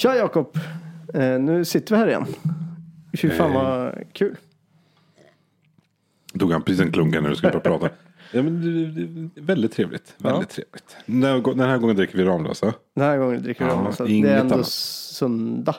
[0.00, 0.56] Tja Jakob!
[1.14, 2.26] Eh, nu sitter vi här igen.
[3.20, 3.62] Fy fan Hej.
[3.62, 4.36] vad kul.
[6.38, 7.88] Tog han precis en klunga när du skulle börja prata.
[8.32, 10.14] Ja, men, det- det- väldigt trevligt.
[10.18, 10.96] Väldigt trevligt.
[11.06, 12.74] Den här, den här gången dricker vi Ramlösa.
[12.94, 14.66] Den här gången dricker vi Ja, så det inget är ändå annat.
[14.66, 15.74] söndag.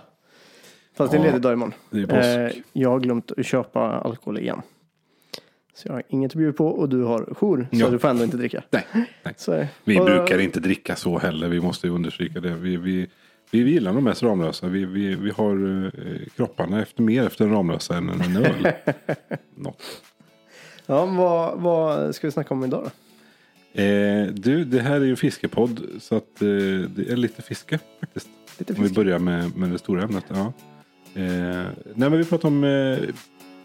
[0.97, 1.73] Fast det är en ledig dag imorgon.
[1.89, 2.57] det är påsk.
[2.57, 4.61] Eh, jag har glömt att köpa alkohol igen.
[5.73, 7.67] Så jag har inget att bjuda på och du har jour.
[7.71, 7.89] Så Ja.
[7.89, 8.63] du får ändå inte dricka.
[8.71, 8.85] Nej,
[9.23, 9.33] nej.
[9.37, 9.65] Så.
[9.83, 11.47] Vi Och- brukar inte dricka så heller.
[11.49, 12.53] Vi måste ju understryka det.
[12.55, 13.07] Vi, vi,
[13.51, 14.67] vi gillar nog mest Ramlösa.
[14.67, 18.67] Vi, vi, vi har eh, kropparna efter mer efter en Ramlösa än en öl.
[19.55, 19.83] Något.
[20.85, 22.89] Ja, vad, vad ska vi snacka om idag då?
[23.81, 25.81] Eh, du, det här är ju fiskepodd.
[25.99, 26.47] Så att eh,
[26.89, 28.29] det är lite fiske faktiskt.
[28.57, 30.25] Lite Om vi börjar med, med det stora ämnet.
[30.27, 30.53] Ja.
[31.13, 31.23] Eh,
[31.95, 32.97] nej, men vi pratar om eh,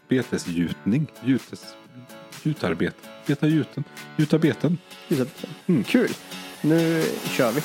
[0.08, 1.06] betesgjutning.
[1.24, 1.74] Jutes,
[2.42, 2.96] jutarbete.
[3.26, 3.84] Beta gjuten.
[4.16, 4.78] Gjuta beten.
[5.66, 5.84] Mm.
[5.84, 6.10] Kul!
[6.62, 7.60] Nu kör vi.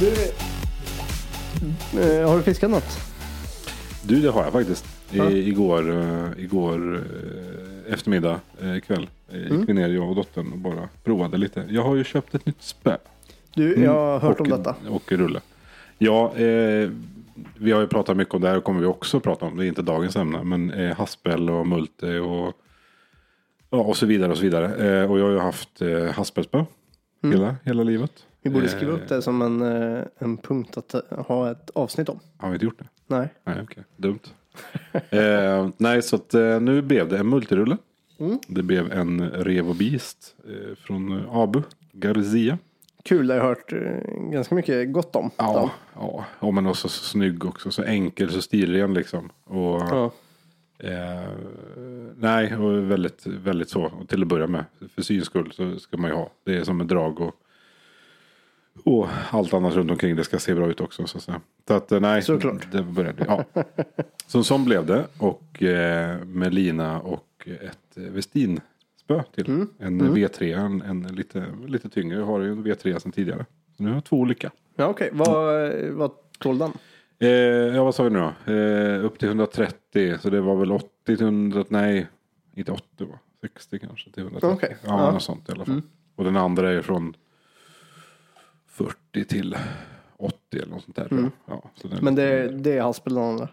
[0.00, 0.12] Du,
[2.00, 2.98] eh, har du fiskat något?
[4.04, 4.84] Du, det har jag faktiskt.
[5.12, 5.30] I, Ja.
[5.30, 9.08] Igår, eh, igår eh, eftermiddag, eh, kväll.
[9.28, 9.60] Eh, Mm.
[9.60, 11.64] gick vi ner jag och dottern och bara provade lite.
[11.68, 12.96] Jag har ju köpt ett nytt spö.
[13.54, 14.74] Du, jag har hört och, om detta.
[14.88, 15.40] Och rulle.
[15.98, 16.32] Ja,
[17.58, 19.56] vi har ju pratat mycket om det här och kommer vi också prata om.
[19.56, 20.42] Det är inte dagens ämne.
[20.44, 22.52] Men eh, haspel och multe och,
[23.70, 25.06] ja, och så vidare och så vidare.
[25.08, 26.64] Och jag har ju haft eh, haspelspö
[27.22, 28.12] hela, hela livet.
[28.42, 31.70] Vi borde skriva Eh, upp det som en, eh, en punkt att eh, ha ett
[31.70, 32.20] avsnitt om.
[32.36, 32.86] Har vi inte gjort det?
[33.06, 33.28] Nej.
[33.44, 33.84] Nej, okej.
[33.96, 34.18] Dumt.
[35.10, 37.76] eh, nej, så att, eh, nu blev det en multirulle.
[38.18, 38.38] Mm.
[38.48, 42.58] Det blev en Revo Beast eh, från Abu Garcia.
[43.04, 43.72] Kul, det har jag hört
[44.32, 45.30] ganska mycket gott om.
[45.36, 46.24] Ja, ja.
[46.38, 47.70] Och men också så snygg också.
[47.70, 49.30] Så enkel, så stilren liksom.
[49.44, 50.10] Och, Ja.
[50.78, 51.28] eh,
[52.16, 53.82] nej, och väldigt, väldigt så.
[53.82, 56.30] Och till att börja med, för syns skull så ska man ju ha.
[56.44, 57.34] Det är som ett drag och,
[58.84, 61.06] och allt annat runt omkring det ska se bra ut också.
[61.06, 61.40] Så, att säga.
[61.68, 62.72] så att eh, nej, Såklart.
[62.72, 63.24] det började.
[63.28, 63.44] Ja.
[64.26, 65.06] Så som blev det.
[65.18, 69.46] Och eh, med lina och ett eh, Westin-spö till.
[69.48, 69.68] Mm.
[69.78, 72.18] En V3, en, en lite, lite tyngre.
[72.18, 73.46] Jag har ju en V3 sedan tidigare.
[73.76, 74.50] Så nu har jag två olika.
[74.76, 75.10] Ja, okej.
[75.12, 76.72] Vad, vad tål den?
[77.18, 77.28] Eh,
[77.76, 78.52] ja, vad sa vi nu då?
[78.52, 82.06] Eh, upp till 130, så det var väl 80 till 100, nej,
[82.54, 83.18] inte 80 va?
[83.40, 84.48] 60 kanske till 130.
[84.56, 85.00] Okej, Ja, ja.
[85.02, 85.14] Mm.
[85.14, 85.82] något sånt i alla fall.
[86.16, 87.14] Och den andra är från
[88.78, 89.56] 40 till
[90.16, 91.08] 80 eller något sånt där.
[91.08, 91.30] tror jag.
[91.46, 92.04] Ja, så den, Mm.
[92.04, 93.48] Men det, det är haspel den andra.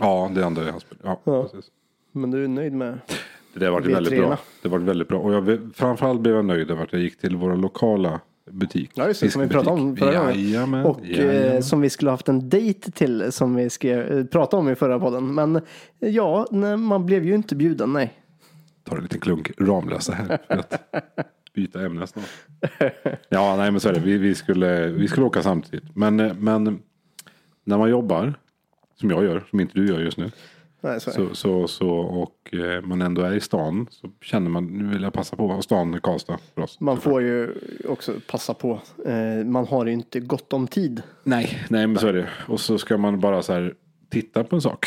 [0.00, 0.98] Ja, det andra är haspel.
[1.02, 1.42] Ja, Ja.
[1.42, 1.70] precis.
[2.12, 2.98] Men du är nöjd med?
[3.54, 3.94] Det där var V3:orna.
[3.94, 4.38] väldigt bra.
[4.62, 5.18] Det var väldigt bra.
[5.18, 8.20] Och jag, framförallt blev jag nöjd över att jag gick till våra lokala
[8.50, 8.90] butik.
[8.94, 10.34] Ja, just det, som vi pratade om förra gången.
[10.50, 11.62] Jajamän, Och eh, jajamän.
[11.62, 14.98] som vi skulle haft en dejt till som vi skrev, eh, pratade om i förra
[15.00, 15.34] podden.
[15.34, 15.62] Men eh,
[16.08, 18.12] ja, nej, man blev ju inte bjuden, nej.
[18.84, 20.38] tar en liten klunk Ramlösa här.
[20.48, 20.74] För att
[21.54, 22.28] byta ämne snart.
[23.28, 24.00] Ja, nej men så är det.
[24.00, 25.96] Vi, vi, skulle, vi skulle åka samtidigt.
[25.96, 26.82] Men, eh, men
[27.64, 28.34] när man jobbar,
[28.94, 30.30] som jag gör, som inte du gör just nu.
[30.80, 31.10] nej så.
[31.10, 33.86] Så, så, så, och eh, man ändå är i stan.
[33.90, 35.46] Så känner man, nu vill jag passa på.
[35.46, 36.80] Och stan är Karlstad för oss.
[36.80, 37.54] Man får ju
[37.88, 38.80] också passa på.
[39.06, 41.02] Eh, man har ju inte gott om tid.
[41.22, 42.28] Nej, nej men så är det.
[42.48, 43.74] Och så ska man bara så här
[44.10, 44.86] titta på en sak.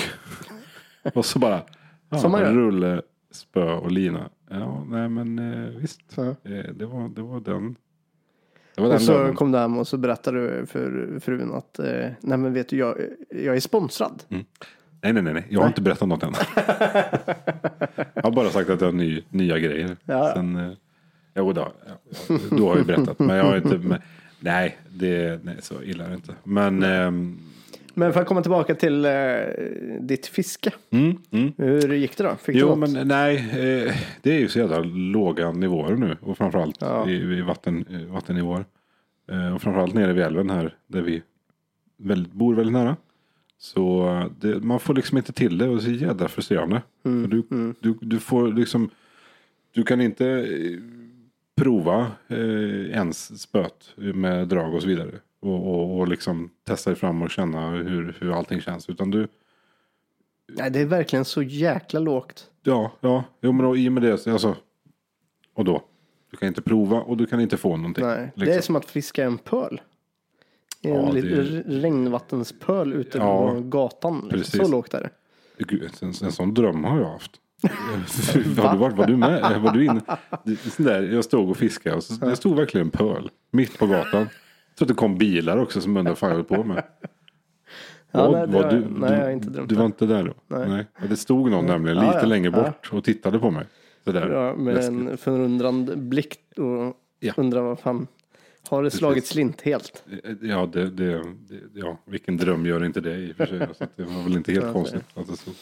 [1.13, 1.61] och så bara,
[2.09, 2.17] ja,
[2.51, 3.01] rulle,
[3.31, 4.29] spö och lina.
[4.49, 5.99] Ja, nej men eh, visst.
[6.11, 6.23] Så.
[6.29, 6.35] Eh,
[6.75, 7.75] det, var, det var den.
[8.75, 9.35] Det var Och den så lönen.
[9.35, 11.85] kom du hem och så berättade du för frun att eh,
[12.21, 12.97] nej men vet du, jag,
[13.29, 14.23] jag är sponsrad.
[14.29, 15.45] Nej, nej, nej, nej.
[15.49, 16.33] Jag har inte berättat något än.
[18.13, 19.97] jag har bara sagt att jag har ny, nya grejer.
[20.05, 20.31] Ja.
[20.35, 20.75] Sen,
[21.35, 23.19] jo, då, ja, då har jag berättat.
[23.19, 24.01] Men jag har inte, men,
[24.39, 26.33] nej, det, nej, så illa är det inte.
[26.43, 26.83] Men,
[27.97, 29.11] Men för att komma tillbaka till eh,
[29.99, 30.71] ditt fiske.
[30.89, 31.53] mm, mm.
[31.57, 32.35] Hur gick det då?
[32.35, 36.17] Fick Jo, men nej, eh, det är ju så jävla låga nivåer nu.
[36.21, 37.09] Och framförallt Ja.
[37.09, 38.65] i, i vatten, i vattennivåer.
[39.31, 41.23] Eh, och framförallt nere vid älven här, där vi
[41.97, 42.95] väldigt, bor väldigt nära.
[43.57, 46.81] Så eh, det, man får liksom inte till det och det är så jävla frustrerande.
[47.05, 47.43] Mm, du,
[47.79, 48.89] du, du får liksom,
[49.73, 50.79] du kan inte eh,
[51.55, 55.11] prova eh, ens spöt med drag och så vidare.
[55.39, 58.89] Och, och, och liksom testa dig fram och känna hur, hur allting känns.
[58.89, 59.27] Utan du,
[60.51, 62.49] Nej, det är verkligen så jäkla lågt.
[62.63, 63.23] Ja, ja.
[63.41, 64.55] Jo, men då, i och med det, alltså.
[65.53, 65.81] Och då?
[66.31, 68.05] Du kan inte prova och du kan inte få någonting.
[68.05, 68.57] Nej, det liksom.
[68.57, 69.81] är som att fiska en pöl.
[70.81, 74.29] En Ja, det- regnvattenspöl ute Ja, på gatan.
[74.33, 74.65] Liksom.
[74.65, 75.09] Så lågt är det.
[75.65, 77.31] Gud, en, en sån dröm har jag haft.
[78.57, 79.61] var, du, var, var du med?
[79.61, 80.01] Var du inne?
[80.45, 83.79] Det- Sån där, jag stod och fiskade och så, det stod verkligen en pöl mitt
[83.79, 84.27] på gatan.
[84.77, 86.83] Så att det kom bilar också som undrade vad fan jag höll på med.
[88.11, 90.05] Ja, nej, det vad har- du, nej, du, jag har inte drömt Du var inte
[90.05, 90.57] där då?
[90.57, 90.85] Nej.
[91.01, 93.65] Ja, Det stod någon nämligen lite ja, längre bort och tittade på mig.
[94.05, 94.29] Sådär.
[94.29, 94.93] Ja, med Läskigt.
[95.09, 97.33] en förundrande blick och Ja.
[97.37, 98.07] undrar vad fan.
[98.69, 100.03] Har det slagit slint helt?
[100.41, 101.23] Ja, det, det, det,
[101.73, 103.67] ja, vilken dröm gör inte det i och för sig.
[103.77, 105.03] Så att det var väl inte helt Ja, konstigt.
[105.13, 105.53] Att det stod.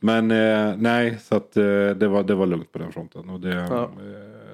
[0.00, 3.30] Men eh, nej, så att eh, det, var, det var lugnt på den fronten.
[3.30, 3.82] Och det, Ja.
[3.84, 3.90] eh,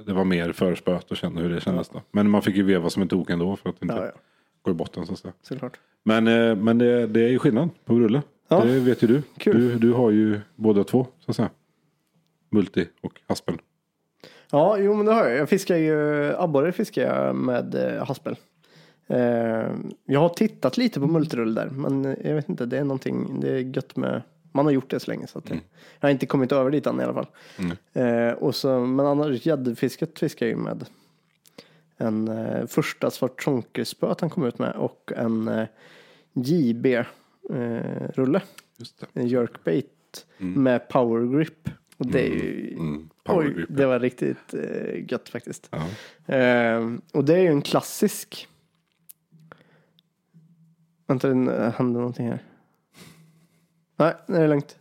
[0.07, 1.89] det var mer förspöt och känna hur det kändes.
[1.89, 2.03] Då.
[2.11, 4.13] Men man fick ju veva som en tok ändå för att inte Ja, ja,
[4.63, 5.33] gå i botten så att säga.
[5.43, 5.81] såklart.
[6.03, 8.23] Men, eh, men det, det är ju skillnad på rulle.
[8.49, 8.65] Ja.
[8.65, 9.23] Det vet ju du.
[9.39, 9.61] Kul.
[9.61, 9.75] du.
[9.79, 11.51] Du har ju båda två så att säga.
[12.51, 13.55] Multi och haspel.
[14.51, 15.37] Ja, jo men det har jag.
[15.39, 18.37] Jag fiskar ju, abborre fiskar jag med eh, haspel.
[19.07, 19.19] Eh,
[20.05, 23.49] jag har tittat lite på multirull där, men jag vet inte, det är någonting, det
[23.51, 24.23] är gött med,
[24.57, 25.55] man har gjort det så länge så att det,
[26.01, 27.27] jag har inte kommit över dit än i alla fall.
[27.93, 30.85] Eh, och så, men annars gäddfisket fiskar jag ju med
[31.97, 35.67] en eh, första svartsonkerspöt han kom ut med och en eh,
[36.33, 37.07] JB eh,
[39.13, 41.69] en jerkbait med power grip.
[41.97, 43.09] Och det är ju, Mm.
[43.29, 43.67] Oj, grip.
[43.71, 45.75] det var riktigt eh, gött faktiskt.
[46.27, 48.49] Eh, och det är ju en klassisk.
[51.07, 52.43] Vänta, det hände någonting här.
[53.97, 54.77] Nej, det är lugnt.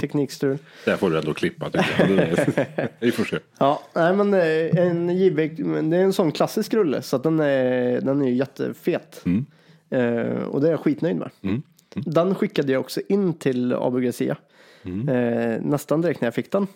[0.00, 0.58] Teknikstrul.
[0.84, 1.70] Där får du ändå klippa.
[3.00, 3.38] Vi får se.
[3.58, 7.22] Ja, nej men eh, en JB, men det är en sån klassisk rulle så att
[7.22, 9.22] den är, den är ju jättefet.
[9.26, 9.46] Mm.
[9.90, 11.30] Eh, och det är jag skitnöjd med.
[11.42, 11.62] Mm.
[11.94, 14.36] Den skickade jag också in till Abu Garcia.
[14.82, 15.08] Mm.
[15.08, 16.66] Eh, nästan direkt när jag fick den.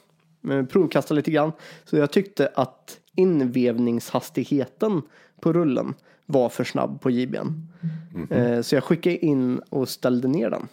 [0.50, 1.52] Eh, provkastade lite grann.
[1.84, 5.02] Så jag tyckte att invävningshastigheten
[5.40, 5.94] på rullen
[6.26, 7.48] var för snabb på JBn.
[8.14, 8.32] Mhm.
[8.32, 10.68] Eh, så jag skickade in och ställde ner den.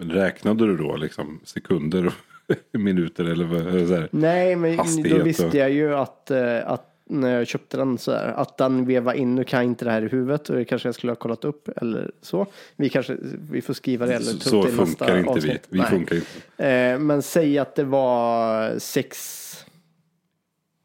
[0.00, 2.12] Men räknade du då liksom sekunder och
[2.80, 3.62] minuter eller vad?
[3.88, 4.08] så här?
[4.12, 4.76] Nej, men
[5.10, 8.56] då visste och- jag ju att, eh, att när jag köpte den så här, att
[8.58, 10.94] den veva in, nu kan jag inte det här i huvudet och det kanske jag
[10.94, 12.46] skulle ha kollat upp eller så.
[12.76, 13.16] Vi kanske,
[13.50, 15.38] vi får skriva det eller ta Så upp det funkar inte vi.
[15.38, 15.66] avsnitt.
[15.68, 15.86] Vi Nej.
[15.90, 16.64] funkar inte.
[16.68, 19.16] Eh, men säg att det var sex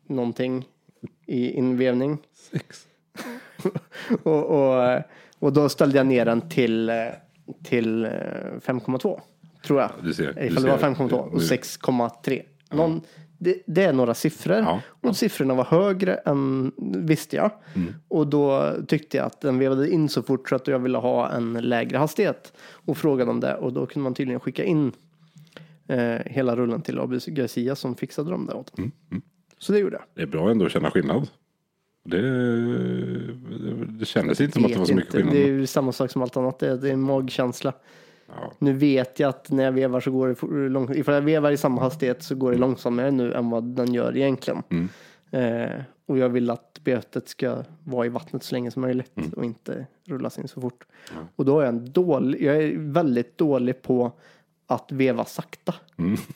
[0.07, 0.65] någonting
[1.25, 2.17] i invävning.
[2.51, 2.85] Sex.
[4.23, 5.01] Och, och,
[5.39, 6.95] och då ställde jag ner den till, eh,
[7.63, 9.19] till eh, 5,2
[9.65, 9.91] tror jag.
[10.03, 10.87] Du ser, du Ifall det var ser.
[10.87, 12.41] 5,2 och Nu- 6,3.
[12.71, 13.01] Någon,
[13.37, 14.57] det, det är några siffror.
[14.57, 14.81] Ja.
[15.01, 16.71] Och siffrorna var högre än
[17.05, 17.51] visste jag.
[17.75, 17.93] Mm.
[18.07, 21.29] Och då tyckte jag att den vevade in så fort så att jag ville ha
[21.31, 22.53] en lägre hastighet.
[22.71, 23.55] Och frågade om det.
[23.55, 24.91] Och då kunde man tydligen skicka in
[25.87, 29.21] eh, hela rullen till AB Garcia som fixade dem där åt Mm, en.
[29.57, 30.03] Så det gjorde jag.
[30.13, 31.27] Det är bra ändå att känna skillnad.
[32.07, 32.21] Det,
[33.99, 35.33] det, kändes inte som att det var så mycket skillnad.
[35.33, 36.59] Det är ju samma sak som allt annat.
[36.59, 37.73] Det är, en magkänsla.
[38.27, 38.51] Ja.
[38.59, 41.51] Nu vet jag att när jag vevar så går det for- lång- Ifall jag vevar
[41.51, 44.63] i samma hastighet så går det långsammare nu än vad den gör egentligen.
[44.69, 44.89] Mm.
[45.31, 49.29] Eh, och jag vill att betet ska vara i vattnet så länge som möjligt Mm.
[49.29, 50.83] och inte rullas in så fort.
[51.35, 54.11] Och då är jag en dålig, jag är väldigt dålig på
[54.67, 55.73] att veva sakta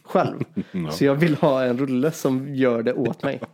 [0.04, 0.44] själv.
[0.56, 0.64] Mm.
[0.86, 0.92] Ja.
[0.92, 3.42] Så jag vill ha en rulle som gör det åt mig.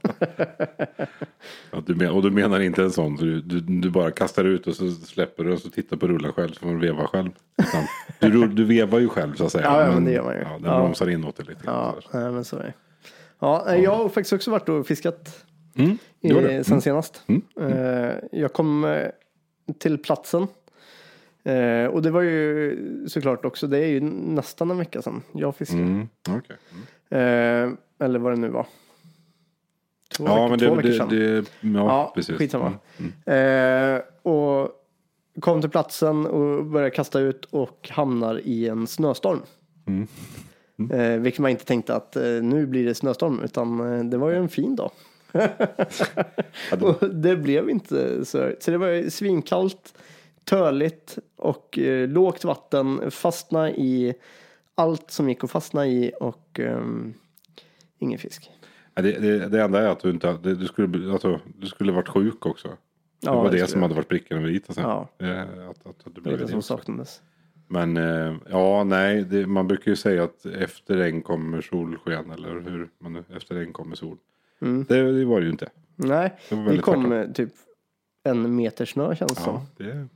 [1.86, 4.68] Du men, och du menar inte en sån, så du, du, du bara kastar ut
[4.68, 7.30] och så släpper du och så tittar på rullen själv så får du veva själv.
[8.20, 9.64] Du, du vevar ju själv så att säga.
[9.66, 10.42] Ja, ja, men det gör man ju.
[10.42, 10.80] Ja, den Ja.
[10.80, 11.62] bromsar inåt det lite.
[11.66, 12.74] Ja, nej, men så är det.
[13.40, 15.46] Ja, jag har faktiskt också varit och fiskat
[15.78, 17.24] Mm, i, det sen senast.
[17.28, 17.42] Mm.
[17.62, 19.08] Eh, jag kom eh,
[19.80, 20.48] till platsen.
[21.46, 22.78] Eh, och det var ju
[23.08, 25.82] såklart också, det är ju nästan en vecka sedan jag fiskade.
[25.82, 26.58] Mm, okej.
[27.10, 27.70] Eh,
[28.06, 28.68] eller vad det nu var.
[30.18, 31.10] Två, Ja, veckor, men två det, veckor det, sedan.
[31.10, 32.36] det, ja, ja, precis.
[32.38, 32.74] skitsamma.
[33.26, 33.96] Mm.
[33.96, 34.70] Eh, och
[35.40, 39.40] kom till platsen och började kasta ut och hamnar i en snöstorm.
[39.88, 40.08] Mm.
[40.92, 44.30] Eh, vilket man inte tänkte att eh, nu blir det snöstorm, utan eh, det var
[44.30, 44.92] ju en fin dag.
[45.32, 48.52] Det- Och det blev inte så.
[48.60, 49.94] Så det var ju svinkallt,
[50.46, 53.12] töligt och eh, lågt vatten.
[53.12, 54.14] Fastna i
[54.76, 57.14] allt som gick att fastna i och ehm,
[58.00, 58.52] ingen fisk.
[58.96, 61.92] Ja, det, det, det enda är att du inte, det, du, skulle, alltså, du skulle
[61.92, 62.68] varit sjuk också.
[62.68, 62.76] Det
[63.20, 63.84] Ja, var det, som jag.
[63.88, 64.62] hade varit prickan över i.
[64.70, 64.84] Sen.
[64.84, 65.08] Ja.
[65.20, 67.22] Eh, Att, att, att du blev det det som saknades.
[67.68, 72.50] Men eh, ja, nej, det, man brukar ju säga att efter regn kommer solsken eller
[72.70, 74.18] hur man nu, efter regn kommer sol.
[74.62, 74.86] Mm.
[74.90, 75.70] Det, det var det ju inte.
[75.96, 77.12] Nej, Det det kom tvärtom.
[77.12, 77.50] eh, typ
[78.24, 79.54] en meter snö känns det som.
[79.78, 80.08] Ja, det,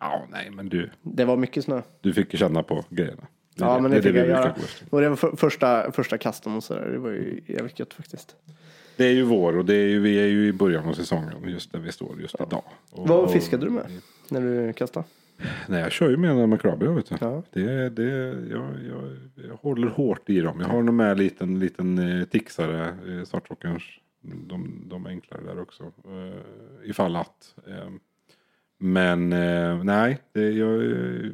[0.00, 1.82] ja, nej, men du, Det var mycket snö.
[2.00, 3.22] du fick känna på grejerna.
[3.56, 4.54] Det Ja, men det är fick jag göra.
[4.90, 6.88] Och det var för, första, första kasten och sådär.
[6.92, 8.36] Det var ju jävligt gött faktiskt.
[8.96, 11.34] Det är ju vår och det är ju, vi är ju i början av säsongen
[11.48, 12.62] just där vi står just idag.
[12.90, 13.86] Och, Vad fiskade du med
[14.28, 15.06] när du kastade?
[15.68, 17.16] Nej, jag kör ju med en macrabia vet du.
[17.20, 17.42] Ja.
[17.52, 18.10] Det, det,
[18.50, 19.16] jag, jag,
[19.48, 20.60] jag håller hårt i dem.
[20.60, 23.82] Jag har nog med en liten, liten eh, tixare, eh, svartrockerns.
[24.22, 25.82] De, de enklare där också.
[25.84, 27.54] Eh, ifall att.
[27.66, 27.88] Eh,
[28.82, 30.80] Men eh, nej, det, jag,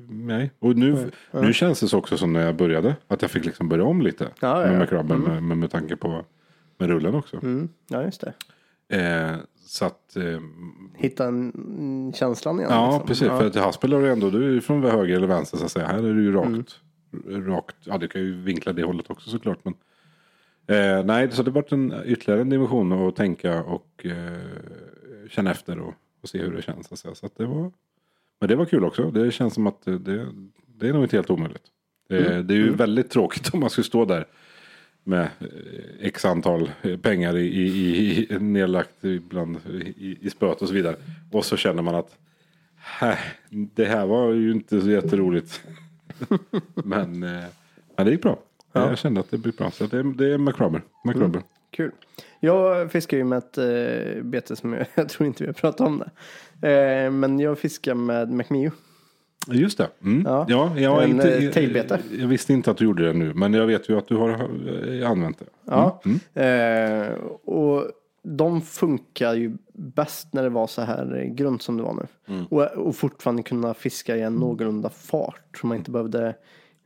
[0.08, 0.50] nej.
[0.58, 2.96] Och nu, nu känns det så också som när jag började.
[3.08, 4.28] Att jag fick liksom börja om lite.
[4.40, 4.78] Ja, med ja.
[4.78, 6.24] McRubben med, med, med tanke på
[6.78, 7.36] med rullen också.
[7.36, 7.68] Mm.
[7.88, 8.32] Ja, just det.
[8.96, 9.36] Eh,
[9.66, 10.40] så att, eh,
[10.94, 12.70] Hitta en, mm, känslan igen.
[12.72, 13.06] ja liksom.
[13.06, 13.26] precis.
[13.26, 13.38] Ja.
[13.38, 15.70] För att i Haspel har du ändå, du är från höger eller vänster så att
[15.70, 15.86] säga.
[15.86, 16.80] Här är du ju rakt.
[17.26, 17.46] Mm.
[17.46, 19.58] rakt ja, du kan ju vinkla det hållet också såklart.
[19.62, 19.74] Men,
[20.66, 24.38] eh, nej, så det har varit en, ytterligare en dimension att tänka och eh,
[25.30, 26.86] känna efter och, och se hur det känns.
[26.88, 27.14] Så, att säga.
[27.14, 27.72] så det var,
[28.40, 29.10] men det var kul också.
[29.10, 29.98] Det känns som att det,
[30.66, 31.62] det, är nog inte helt omöjligt.
[32.08, 32.46] Det, Mm.
[32.46, 34.24] det är ju väldigt tråkigt om man skulle stå där
[35.04, 39.58] med eh, x antal eh, pengar i, i, i, i nedlagt ibland
[39.96, 40.96] i, i spöt och så vidare.
[41.32, 42.16] Och så känner man att
[42.76, 43.18] "Hä,
[43.50, 45.62] det här var ju inte så jätteroligt.
[46.74, 47.44] men, eh,
[47.96, 48.38] men det gick bra.
[48.72, 49.70] Jag kände att det blev bra.
[49.70, 50.82] Så det, det är McRubber.
[51.04, 51.42] McRubber.
[51.76, 51.92] Kul.
[52.40, 55.86] Jag fiskar ju med ett eh, bete som jag, jag tror inte vi har pratat
[55.86, 56.02] om
[56.60, 56.70] det.
[56.70, 58.70] Eh, men jag fiskar med McMio.
[59.46, 59.88] Just det.
[60.04, 60.22] Mm.
[60.26, 60.46] Ja.
[60.48, 60.78] Ja.
[60.78, 62.00] jag, En, inte, eh, tailbete.
[62.10, 63.34] jag, jag visste inte att du gjorde det nu.
[63.34, 65.46] Men jag vet ju att du har eh, använt det.
[65.64, 66.00] Ja.
[66.42, 67.12] Eh,
[67.44, 67.90] och
[68.22, 72.46] de funkar ju bäst när det var så här grunt som det var nu.
[72.50, 75.58] Och, och fortfarande kunna fiska i en någorlunda fart.
[75.60, 76.34] Så man inte behövde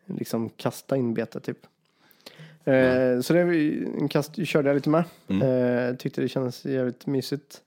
[0.06, 1.58] liksom kasta in betet typ.
[2.64, 5.04] Eh, Så det en kast körde jag lite med.
[5.28, 7.60] Eh, tyckte det kändes jävligt mysigt.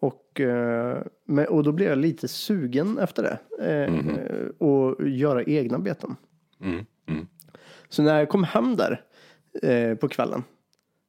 [0.00, 1.02] Och, eh,
[1.48, 3.64] och då blev jag lite sugen efter det.
[3.70, 3.94] Eh,
[4.68, 6.16] Och göra egna beten.
[6.60, 6.86] Mm.
[7.08, 7.26] Mm.
[7.88, 9.02] Så när jag kom hem där
[9.94, 10.42] på kvällen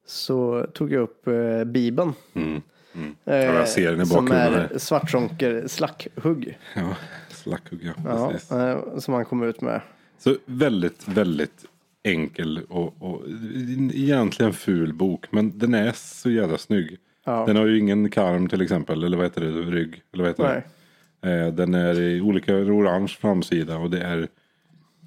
[0.06, 1.26] så tog jag upp
[1.66, 2.14] Bibeln.
[2.34, 2.62] Mm.
[2.96, 3.16] Mm.
[3.24, 5.68] Ja, jag ser den i som bakgrunden är här.
[5.68, 6.58] Slackhugg.
[6.76, 6.96] Ja,
[7.30, 7.94] slackhugg ja.
[8.06, 9.04] Ja, Precis.
[9.06, 9.82] som han kom ut med.
[10.18, 11.66] Så väldigt, väldigt
[12.04, 13.22] enkel och, och
[13.94, 15.26] egentligen ful bok.
[15.32, 16.98] Men den är så jävla snygg.
[17.26, 17.44] Ja.
[17.48, 19.04] Den har ju ingen karm till exempel.
[19.04, 19.52] Eller vad heter det?
[19.52, 20.02] Rygg.
[20.14, 20.64] Eller vad heter Nej.
[21.22, 21.46] det?
[21.46, 23.78] Eh, Den är i olika orange framsida.
[23.78, 24.28] Och det är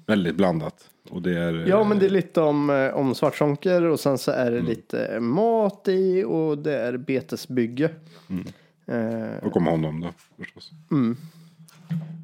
[0.05, 0.89] väldigt blandat.
[1.09, 1.65] Och det är...
[1.67, 4.63] Ja, men det är lite om, eh, om svartsonker och sen så är Mm.
[4.65, 7.89] det lite mat i och det är betesbygge.
[8.29, 8.45] Mm.
[8.85, 10.71] Eh, Och kom honom då förstås.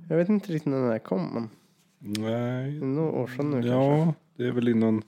[0.10, 1.50] jag vet inte riktigt när den här kom,
[2.00, 2.72] Nej.
[2.72, 3.70] några år sedan nu kanske.
[3.72, 5.04] Ja, det är väl innan...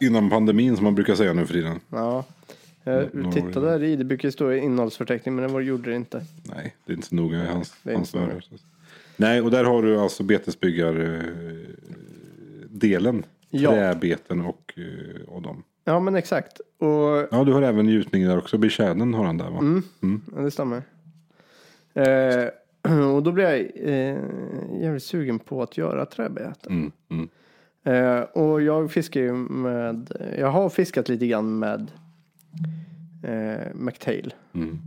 [0.00, 1.80] Innan pandemin som man brukar säga nu för tiden.
[1.90, 2.24] Ja.
[2.84, 5.60] Jag Några år tittade där i, det brukar ju stå i innehållsförteckning men det var,
[5.60, 6.22] gjorde det inte.
[6.42, 8.44] Nej, det är inte så noga i hans, det är hans inte så värld.
[9.16, 11.22] Nej, och där har du alltså betesbyggar eh,
[12.68, 13.24] delen.
[13.50, 13.70] Ja.
[13.70, 15.62] Träbeten och, eh, och dem.
[15.84, 16.60] Ja men exakt.
[16.78, 18.58] Och Ja, du har även gjutning där också.
[18.58, 19.58] Betjänen har han där va?
[19.58, 19.82] Mm.
[20.36, 20.82] Ja, det stämmer.
[21.94, 22.48] Eh,
[23.14, 24.18] och då blev jag eh,
[24.80, 26.72] jävligt sugen på att göra träbeten.
[26.72, 26.92] Mm.
[27.08, 27.28] Mm.
[27.84, 31.90] Eh, och jag fiskar ju med, jag har fiskat lite grann med
[33.24, 34.34] eh, McTail.
[34.52, 34.78] Mm.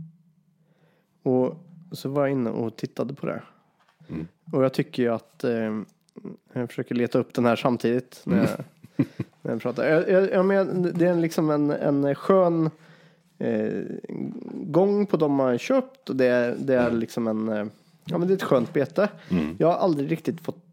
[1.22, 1.56] Och
[1.92, 3.42] så var jag inne och tittade på det.
[4.08, 4.26] Mm.
[4.52, 5.80] Och jag tycker ju att eh,
[6.52, 8.48] jag försöker leta upp den här samtidigt när jag,
[9.42, 9.88] när jag pratar.
[9.88, 12.70] Jag, jag, jag men, det är liksom en, en skön
[13.38, 13.82] eh,
[14.52, 17.66] gång på de man har köpt och det är, det är liksom en, eh,
[18.04, 19.08] ja men det är ett skönt bete.
[19.28, 19.56] Mm.
[19.58, 20.64] Jag har aldrig riktigt fått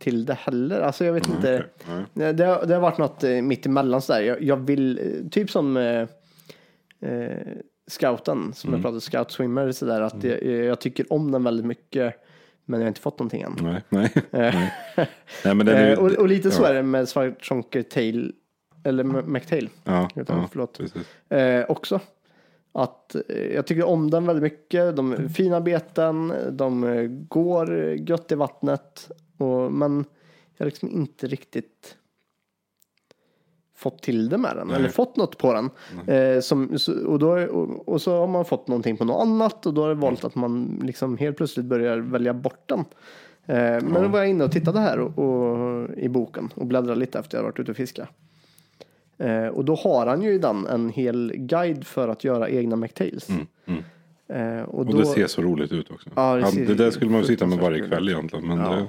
[0.00, 0.80] till det heller.
[0.80, 1.56] Alltså jag vet inte.
[1.58, 1.94] okej.
[1.94, 2.04] Nej.
[2.12, 4.20] Nej, Det, har, det har varit något eh, mitt emellan sådär.
[4.20, 6.08] Jag, jag vill, eh, typ som eh,
[7.10, 7.38] eh,
[7.86, 10.00] scouten, som jag pratade scout swimmer sådär.
[10.00, 12.14] Att jag, jag tycker om den väldigt mycket.
[12.64, 13.56] Men jag har inte fått någonting än.
[13.60, 14.12] Nej, nej.
[14.30, 14.72] nej.
[15.44, 16.68] nej men är, och, och lite så ja.
[16.68, 18.32] är det med svartsonker tail,
[18.84, 20.78] eller McTail Ja, Utan, ja, förlåt.
[20.78, 21.06] precis.
[21.68, 22.00] också.
[22.72, 24.96] Att eh, jag tycker om den väldigt mycket.
[24.96, 29.10] De är fina beten, de eh, går gött i vattnet.
[29.38, 30.04] Och, men
[30.56, 31.96] jag har liksom inte riktigt
[33.80, 34.66] fått till det med den.
[34.66, 34.76] Nej.
[34.76, 35.70] Eller fått något på den.
[36.06, 39.66] Eh, som, och, då, och, och så har man fått någonting på något annat.
[39.66, 42.84] Och då har det valt att man liksom helt plötsligt börjar välja bort den.
[43.46, 47.00] Eh, men då var jag inne och tittade här och, och, i boken och bläddrade
[47.00, 48.08] lite efter jag varit ute och fiskat.
[49.20, 52.76] Eh, och då har han ju i den en hel guide för att göra egna
[52.76, 53.28] McTails.
[53.28, 53.82] mm.
[54.28, 56.10] Eh, och Och då, det ser så roligt ut också.
[56.14, 58.46] Ja, det Ja, det där skulle man sitta med varje kväll egentligen.
[58.48, 58.70] Men Ja.
[58.70, 58.86] det,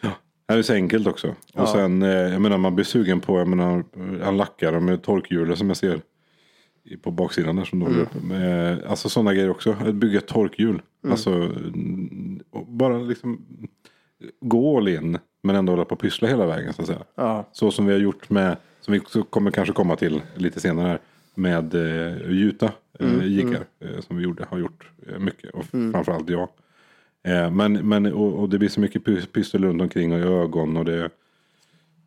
[0.00, 0.10] ja,
[0.46, 1.28] det är så enkelt också.
[1.28, 1.66] Och Ja.
[1.66, 3.84] sen, eh, jag menar man blir sugen på, jag menar,
[4.24, 6.00] han lackar med torkhjulet som jag ser
[7.02, 7.98] på baksidan där som de Mm.
[7.98, 8.06] mm.
[8.16, 8.24] upp.
[8.24, 9.76] Med, alltså sådana grejer också.
[9.86, 10.82] Att bygga torkhjul.
[11.08, 13.46] Alltså mm, bara liksom
[14.40, 15.18] gå all in.
[15.42, 17.44] Men ändå hålla på och pyssla hela vägen så att säga.
[17.52, 20.98] Så som vi har gjort med, som vi kommer kanske komma till lite senare här.
[21.34, 23.64] Med eh, gjuta Mm, eh, jiggar.
[23.80, 25.50] Eh, som vi gjorde, har gjort eh, mycket.
[25.50, 26.48] Och framförallt jag.
[27.24, 30.22] Eh, men, men och, och det blir så mycket py- pyssel runt omkring och i
[30.22, 31.10] ögon och det är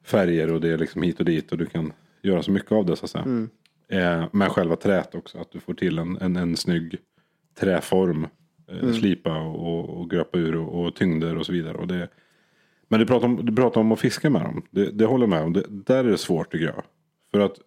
[0.03, 1.51] färger och det är liksom hit och dit.
[1.51, 3.23] Och du kan göra så mycket av det så att säga.
[3.23, 3.49] Mm.
[3.87, 5.37] Eh, men själva trät också.
[5.37, 6.97] Att du får till en, en, en snygg
[7.59, 8.27] träform.
[8.67, 11.77] Eh, Slipa och, och gröpa ur och, och tyngder och så vidare.
[11.77, 12.07] Och det,
[12.87, 14.61] men du pratar, om, du pratar om att fiska med dem.
[14.71, 15.53] Det, det håller jag med om.
[15.53, 16.83] Det, där är det svårt tycker jag.
[17.31, 17.59] För att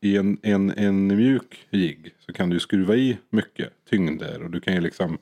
[0.00, 4.42] i en, en, en mjuk jigg så kan du skruva i mycket tyngder.
[4.42, 5.18] Och du kan ju liksom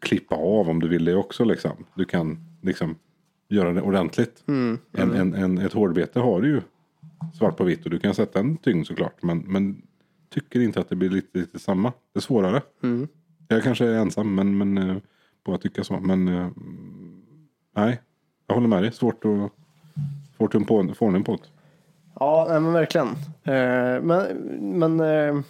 [0.00, 1.44] klippa av om du vill det också.
[1.44, 1.84] Liksom.
[1.94, 2.94] Du kan liksom
[3.48, 4.42] göra det ordentligt.
[4.92, 6.60] En, en, en, ett hårdbete har du ju
[7.38, 9.22] svart på vitt och du kan sätta en tyngd såklart.
[9.22, 9.82] Men, men
[10.30, 11.92] tycker inte att det blir lite, lite samma.
[12.12, 12.62] Det är svårare.
[13.48, 14.96] Jag kanske är ensam men, men, eh,
[15.44, 16.00] på att tycka så.
[16.00, 16.48] Men eh,
[17.80, 18.00] nej,
[18.46, 18.92] jag håller med dig.
[18.92, 19.52] Svårt att
[20.36, 21.48] svårt att få få ordning på det.
[22.20, 23.08] Ja, nej, men verkligen.
[23.44, 24.26] Eh, men
[24.78, 25.42] men eh,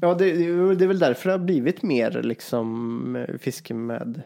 [0.00, 0.32] ja, det,
[0.74, 4.22] det är väl därför det har blivit mer liksom fiske med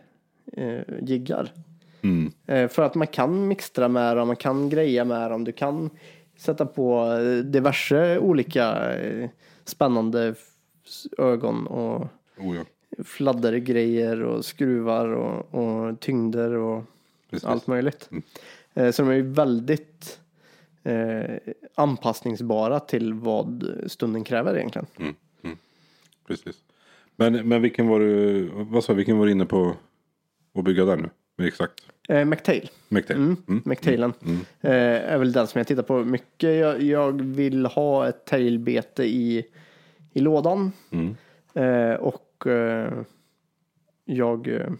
[0.52, 1.52] eh, jiggar.
[2.02, 2.32] Mm.
[2.46, 5.90] Eh, för att man kan mixtra med dem, man kan greja med dem, du kan
[6.36, 9.30] sätta på eh, diverse olika eh,
[9.64, 10.34] spännande
[11.18, 12.06] ögon och
[12.40, 12.64] Oh, ja.
[13.04, 16.84] Fladdergrejer och skruvar och, och tyngder och
[17.30, 17.44] Precis.
[17.48, 18.10] allt möjligt.
[18.74, 20.20] Eh, Så de är ju väldigt
[20.82, 21.36] eh,
[21.74, 24.86] anpassningsbara till vad stunden kräver egentligen.
[26.26, 26.56] Precis.
[27.16, 29.74] Men, men vilken var du, vad sa vilken var du inne på
[30.54, 31.46] att bygga där nu?
[31.46, 31.74] Exakt.
[32.08, 33.18] Eh, McTail, McTail.
[33.20, 33.36] mm.
[33.48, 33.62] Mm.
[33.64, 34.12] McTailen
[34.60, 34.72] eh,
[35.12, 36.56] är väl den som jag tittar på mycket.
[36.56, 39.46] Jag, jag vill ha ett tailbete i,
[40.12, 40.72] i lådan.
[40.90, 41.16] Mm.
[41.54, 43.02] Eh, och eh,
[44.04, 44.48] jag...
[44.48, 44.72] Eh,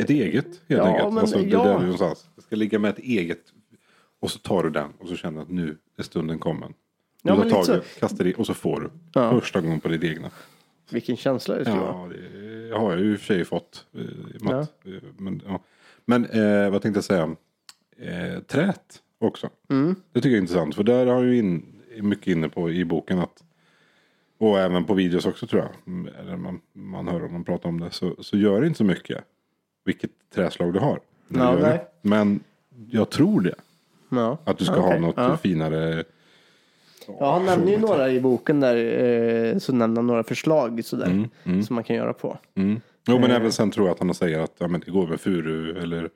[0.00, 1.08] Ett eget helt Ja, enkelt.
[1.08, 1.64] men- alltså, det ja.
[1.64, 2.28] där någonstans.
[2.36, 3.40] Det ska ligga med ett eget.
[4.20, 6.74] Och så tar du den och så känner du att nu är stunden kommen.
[7.22, 8.00] Du Ja, lite tagit, så.
[8.00, 8.90] kastar i och så får du.
[9.14, 9.40] Ja.
[9.40, 10.30] Första gången på ditt egna.
[10.90, 12.12] vilken känsla det skulle vara.
[12.12, 12.18] Ja,
[12.68, 13.86] det har jag ju i och för sig fått.
[13.94, 14.00] eh,
[14.44, 14.72] Matt.
[14.86, 15.62] Eh, Men, ja.
[16.04, 17.36] men eh, vad tänkte jag säga?
[17.98, 19.50] Eh, trät också.
[19.70, 19.94] Mm.
[20.12, 20.74] Det tycker jag är intressant.
[20.74, 21.66] För där har jag ju in,
[22.00, 23.44] mycket inne på i boken att
[24.42, 25.70] och även på videos också tror jag.
[25.86, 27.90] Mm, Eller man, man hör om de pratar om det.
[27.90, 29.24] Så, så gör det inte så mycket.
[29.84, 31.00] Vilket träslag du har.
[31.28, 32.08] Ja, du.
[32.08, 32.40] Men
[32.90, 33.54] jag tror det.
[34.08, 34.38] Ja.
[34.44, 35.36] Att du ska Okej, ha något ja.
[35.36, 36.04] finare.
[37.06, 41.28] Ja, han nämner ju några i boken där, eh, så nämner han några förslag sådär,
[41.62, 42.38] som man kan göra på.
[42.54, 42.80] Mm.
[43.06, 45.20] Jo men även sen tror jag att han säger att ja, men det går med
[45.20, 46.08] furu eller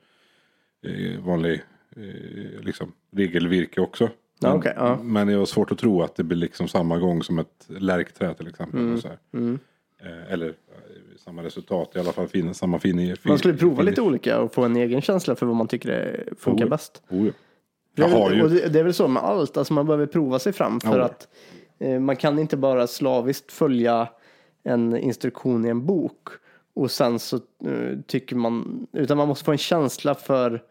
[0.87, 1.63] eh, vanlig
[1.95, 4.09] eh, liksom, regelvirke också.
[4.39, 4.97] Men, okej, ja.
[5.03, 8.33] men jag har svårt att tro att det blir liksom samma gång som ett lärkträ
[8.33, 8.79] till exempel.
[8.79, 9.17] Mm, så här.
[10.03, 10.53] Eh, eller eh,
[11.17, 14.07] samma resultat, i alla fall fin, samma fin, fin Man skulle prova lite finish.
[14.09, 17.01] olika och få en egen känsla för vad man tycker är, funkar Oh, bäst.
[17.09, 17.31] Oh, ja.
[17.95, 20.53] Jag har ju, det, det är väl så med allt, alltså man behöver prova sig
[20.53, 21.05] fram för Ja.
[21.05, 21.27] att
[21.79, 24.09] eh, man kan inte bara slaviskt följa
[24.63, 26.27] en instruktion i en bok
[26.75, 30.63] och sen så eh, tycker man, utan man måste få en känsla för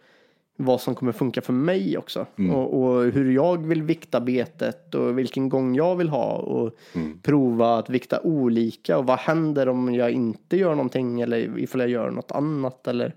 [0.57, 2.27] vad som kommer funka för mig också.
[2.38, 2.55] Mm.
[2.55, 7.19] Och, och hur jag vill vikta betet och vilken gång jag vill ha och Mm.
[7.23, 11.90] prova att vikta olika och vad händer om jag inte gör någonting eller ifall jag
[11.90, 13.14] gör något annat eller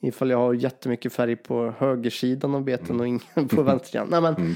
[0.00, 4.06] ifall jag har jättemycket färg på högersidan av beten och ingen på vänstersidan.
[4.10, 4.54] Nej, men mm,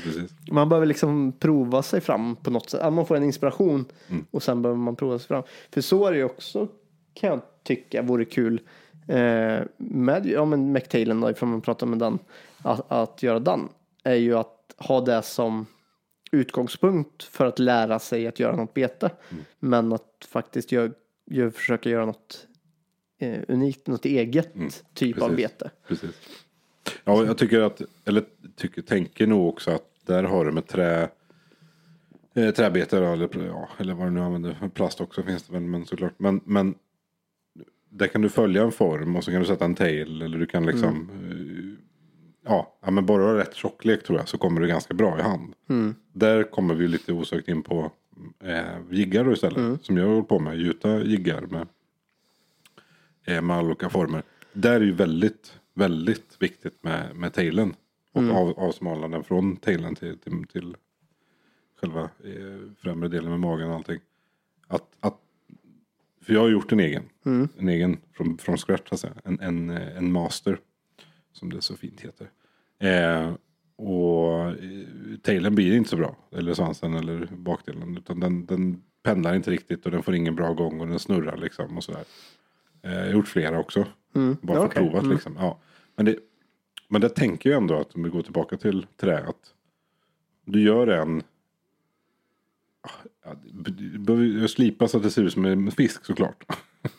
[0.53, 2.93] man behöver liksom prova sig fram på något sätt.
[2.93, 4.25] Man får en inspiration Mm.
[4.31, 5.43] och sen behöver man prova sig fram.
[5.71, 6.69] För så är det ju också
[7.15, 8.61] kan jag tycka vore kul
[9.07, 12.19] eh, med ja, men McTailen då, ifall man pratar med den,
[12.63, 13.69] att, att göra den,
[14.05, 15.67] är ju att ha det som
[16.33, 19.11] utgångspunkt för att lära sig att göra något bete.
[19.31, 19.45] Mm.
[19.59, 20.93] Men att faktiskt gör,
[21.31, 22.47] gör, försöka göra något
[23.19, 24.55] eh, unikt, något eget
[24.95, 25.37] typ av Mm.
[25.37, 25.59] precis.
[25.59, 25.71] bete.
[25.89, 26.17] Precis.
[27.05, 28.25] Ja, jag tycker att, eller
[28.57, 31.09] tycker, tänker nog också att där har du med trä,
[32.35, 35.87] eh, träbete eller, ja, eller vad du nu använder, plast också finns det väl, men
[35.87, 36.15] såklart.
[36.17, 36.75] Men, men
[37.93, 40.47] där kan du följa en form och så kan du sätta en tail eller du
[40.47, 41.85] kan liksom, eh,
[42.45, 45.23] ja, men bara du har rätt tjocklek tror jag så kommer det ganska bra i
[45.23, 45.55] hand.
[46.13, 47.93] Där kommer vi lite osökt in på
[48.45, 51.67] eh, jiggar istället, som jag håller på med, gjuta jiggar med
[53.27, 54.23] eh, med olika former.
[54.53, 57.75] Där är ju väldigt, väldigt viktigt med, med tailen.
[58.13, 60.77] Och av, avsmala den från tailen till, till, till
[61.81, 64.01] själva eh, främre delen med magen och allting.
[64.69, 65.19] Att, att,
[66.23, 67.03] för jag har gjort en egen.
[67.59, 69.15] En egen från, från scratch så att säga.
[69.25, 70.59] En, en, en master.
[71.33, 72.31] Som det så fint heter.
[72.79, 73.35] Eh,
[73.77, 74.57] och eh,
[75.23, 76.17] tailen blir inte så bra.
[76.33, 77.97] Eller svansen eller bakdelen.
[77.97, 81.37] Utan den, den pendlar inte riktigt och den får ingen bra gång och den snurrar
[81.37, 82.05] liksom och sådär.
[82.83, 83.87] Eh, Jag har gjort flera också.
[84.43, 84.91] Bara för att Okej.
[84.91, 85.37] prova liksom.
[85.39, 85.59] Ja.
[85.97, 86.17] Men, det,
[86.89, 89.19] men det tänker jag ändå att om vi går tillbaka till trä.
[89.19, 89.55] Att
[90.45, 91.23] du gör en.
[93.25, 96.45] Ja, du behöver ju slipa så att det ser ut som en fisk såklart.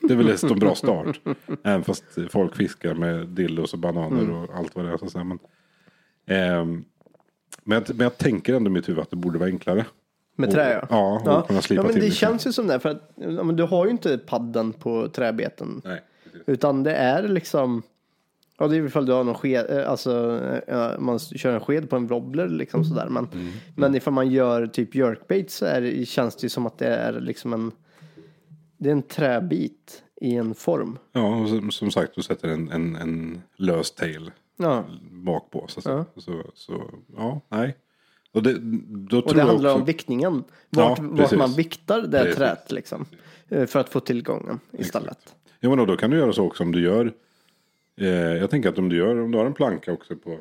[0.01, 1.19] Det är väl en bra start.
[1.63, 4.97] Även fast folk fiskar med dildos och bananer och allt vad det är.
[4.97, 5.23] Så att säga.
[5.23, 5.39] Men,
[6.25, 6.85] ehm,
[7.63, 9.85] men, jag, men jag tänker ändå i mitt huvud att det borde vara enklare.
[10.35, 11.21] Med trä ja.
[11.25, 12.79] Ja, och slipa ja men det känns ju som det.
[12.79, 15.81] För att ja, men du har ju inte padden på träbeten.
[15.85, 16.41] Nej, precis.
[16.47, 17.83] Utan det är liksom.
[18.57, 19.65] Ja det är ifall du har någon sked.
[19.69, 23.07] eh, Alltså eh, man kör en sked på en wobbler liksom sådär.
[23.09, 23.47] Men, Mm.
[23.75, 26.87] men ifall man gör typ jerkbait så är det, känns det ju som att det
[26.87, 27.71] är liksom en.
[28.77, 30.97] Det är en träbit i en form.
[31.11, 34.85] Ja, och som, som sagt, du sätter en, en, en lös tail Ja.
[35.11, 35.65] bak på.
[35.67, 36.83] Så, så, så, så
[37.17, 37.77] ja, nej.
[38.31, 38.53] Och det,
[39.09, 40.43] då Och tror det jag handlar också, om viktningen.
[40.69, 42.35] Vart, Ja, vart man viktar det Precis.
[42.35, 43.05] träet liksom.
[43.49, 45.35] eh, För att få tillgången istället.
[45.59, 47.13] Ja, men då, då kan du göra så också om du gör.
[47.95, 50.37] Eh, jag tänker att om du gör, om du har en planka också på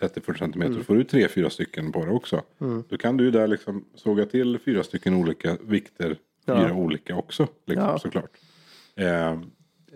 [0.00, 0.72] 30-40 centimeter.
[0.72, 0.84] Mm.
[0.84, 2.42] Får du tre, fyra stycken på det också.
[2.88, 6.16] Då kan du ju där liksom såga till fyra stycken olika vikter.
[6.44, 6.62] Ja.
[6.62, 7.98] Fyra olika också, liksom, Ja.
[7.98, 8.30] såklart.
[8.96, 9.06] Eh,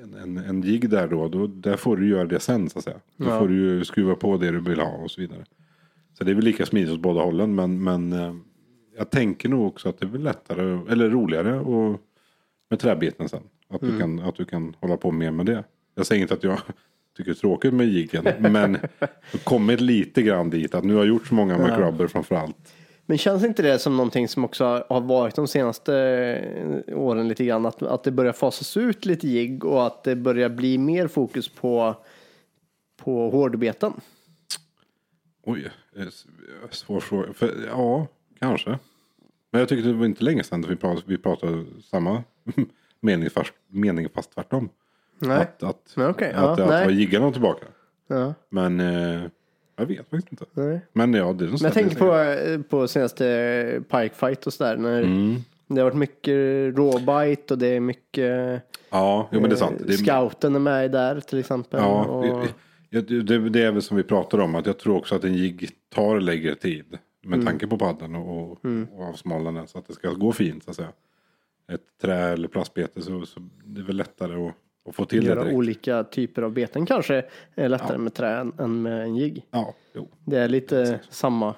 [0.02, 2.84] en, en, en jigg där då, då, där får du göra det sen så att
[2.84, 3.00] säga.
[3.16, 3.38] Då Ja.
[3.38, 5.44] får du ju skruva på det du vill ha och så vidare.
[6.18, 7.54] Så det är väl lika smidigt åt båda hållen.
[7.54, 8.34] Men, men eh,
[8.96, 12.00] jag tänker nog också att det är väl lättare, eller roligare och,
[12.70, 13.42] med träbiten sen.
[13.68, 13.94] Att, Mm.
[13.94, 15.64] du kan, att du kan hålla på mer med det.
[15.98, 16.60] Jag säger inte att jag
[17.16, 18.24] tycker det är tråkigt med jiggen.
[18.38, 18.78] men
[19.44, 20.74] kommit lite grann dit.
[20.74, 22.74] Att nu har jag gjort så många McRubber framförallt.
[23.06, 25.94] Men känns inte det som någonting som också har- varit de senaste
[26.88, 27.66] eh, åren lite grann?
[27.66, 31.48] Att, att det börjar fasas ut lite jigg och att det börjar bli mer fokus
[31.48, 31.94] på,
[32.96, 33.92] på hårdbeten.
[35.44, 36.06] Oj, eh,
[36.70, 37.28] svår fråga.
[37.68, 38.06] Ja,
[38.40, 38.78] kanske.
[39.50, 42.22] Men jag tycker det var inte länge sedan vi pratade, vi pratade samma
[43.00, 44.68] mening fast, mening fast tvärtom.
[45.18, 45.36] Nej.
[45.40, 46.84] Att, att, Men okej, att, ja, att nej.
[46.84, 47.66] var jiggarna tillbaka.
[48.06, 49.22] Ja, Men eh,
[49.76, 50.44] jag vet faktiskt inte.
[50.52, 50.80] nej.
[50.92, 54.76] Men ja, det är Men jag tänker på, eh, på senaste Pike Fight och sådär.
[54.76, 55.36] När Mm.
[55.70, 56.34] Det har varit mycket
[56.78, 59.80] råbite och det är mycket Ja, jo, men det är sant.
[59.80, 61.80] eh, Det är, Scouten är med där till exempel.
[61.80, 62.46] ja, och,
[62.90, 64.54] det, det, det är väl som vi pratar om.
[64.54, 66.98] Att jag tror också att en jigg tar längre tid.
[67.22, 67.46] Med Mm.
[67.46, 68.58] tanke på padden och, och,
[68.92, 69.66] och avsmalnande.
[69.66, 70.92] Så att det ska gå fint så att säga.
[71.72, 74.54] Ett trä eller plastbete så, så det är väl lättare att,
[74.88, 75.56] att få till det göra direkt.
[75.56, 77.24] olika typer av beten kanske
[77.54, 79.46] är lättare med trä än- med en jigg.
[79.50, 80.08] Ja, jo.
[80.24, 81.54] Det är lite samma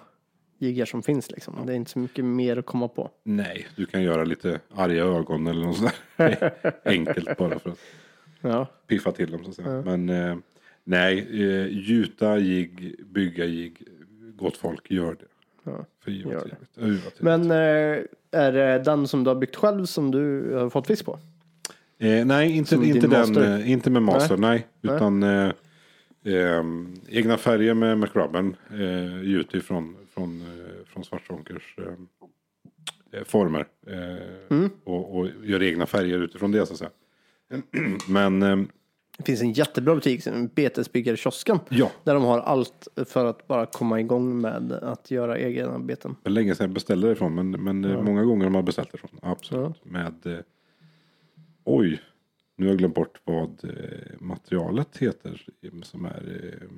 [0.59, 1.55] jiggar som finns liksom.
[1.67, 3.11] Det är inte så mycket mer att komma på.
[3.23, 6.53] Nej, du kan göra lite arga ögon eller något sånt där.
[6.85, 7.79] Enkelt bara för att
[8.41, 9.83] Ja, piffa till dem så att säga.
[9.85, 10.37] Men eh,
[10.85, 13.83] nej, eh, gjuta jigg, bygga jigg.
[14.37, 15.25] Gott folk gör det.
[15.65, 16.57] Ja, För gör det.
[16.75, 17.11] Ja.
[17.19, 17.99] Men eh,
[18.31, 21.19] är det den som du har byggt själv som du har fått fisk på?
[22.03, 24.67] Eh, nej, inte, Som inte, den, eh, inte med master, nej.
[24.83, 25.53] Utan eh,
[26.25, 26.65] eh,
[27.09, 28.57] egna färger med McRubben.
[28.71, 30.41] Eh, gjuter från, från,
[30.97, 31.77] eh, Svartånkers
[33.13, 33.67] eh, former.
[34.51, 34.71] Mm.
[34.85, 36.91] och, och gör egna färger utifrån det så att säga.
[38.09, 38.41] Men
[39.19, 41.59] Det finns en jättebra butik, Betesbyggarkiosken.
[41.69, 46.17] ja, Där de har allt för att bara komma igång med att göra egna beten.
[46.23, 47.35] det länge sedan jag beställde det ifrån.
[47.35, 49.11] Men, men eh, många gånger har man beställt det ifrån.
[49.23, 49.85] Absolut.
[49.85, 50.39] Med, eh,
[51.65, 52.01] oj,
[52.57, 53.71] nu har jag glömt bort vad eh,
[54.21, 55.47] materialet heter.
[55.83, 56.69] Som är eh,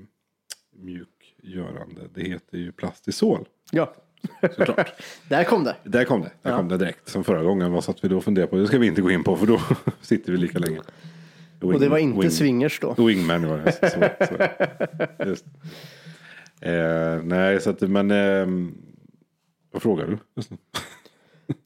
[0.76, 2.00] mjukgörande.
[2.14, 3.48] Det heter ju plastisol.
[3.70, 3.94] Ja,
[4.56, 4.92] Såklart.
[5.28, 5.76] där kom det.
[5.84, 6.32] Där kom det.
[6.42, 6.56] Där Ja.
[6.56, 7.08] kom det direkt.
[7.08, 7.72] Som förra gången.
[7.72, 8.56] Vad satt vi då och funderade på?
[8.56, 9.60] Det ska vi inte gå in på för då
[10.00, 10.80] sitter vi lika länge.
[11.60, 12.94] Och det var inte wing, swingers då.
[13.06, 13.72] Wingman var det.
[13.72, 15.28] Så, så.
[15.28, 15.44] Just.
[16.60, 18.46] Eh, nej, så att, men eh,
[19.70, 20.18] vad frågar du?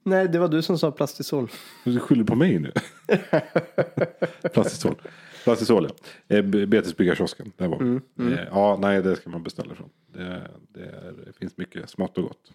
[0.03, 1.49] Nej, det var du som sa plastisol.
[1.83, 2.71] Du skyller på mig nu.
[4.53, 4.95] Plastisol.
[5.43, 5.89] Plastisol
[6.27, 6.35] ja.
[6.37, 7.51] Eh, Betesbyggarkiosken.
[7.57, 8.33] Där var Mm, vi.
[8.33, 9.89] Eh, ja, nej det ska man beställa från.
[10.13, 12.51] Det, det, är, det finns mycket smått och gott.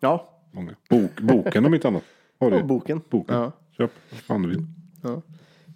[0.00, 0.74] Ja, Många.
[0.90, 2.02] Bok, boken om inte annat.
[2.40, 2.62] Har du?
[2.62, 3.00] boken.
[3.10, 3.36] Boken.
[3.36, 3.52] Ja.
[3.76, 4.64] Köp vad fan du vill.
[5.02, 5.22] Ja.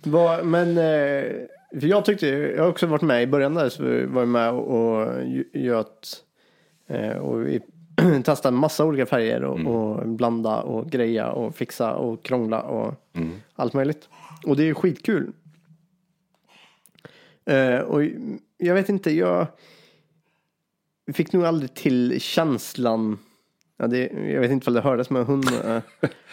[0.04, 3.83] Vad- men eh, för jag tyckte, jag har också varit med i början där så
[3.83, 6.24] var jag med och gö- göt
[7.20, 7.61] och vi
[8.25, 12.95] testade massa olika färger och, och blanda och greja och fixa och krångla och
[13.55, 14.09] allt möjligt.
[14.47, 15.33] Och det är skitkul.
[17.45, 18.03] Eh, och
[18.59, 19.47] jag vet inte, jag
[21.13, 23.19] fick nog aldrig till känslan
[23.81, 25.83] Ja, det, jag vet inte om det hördes men hon äh,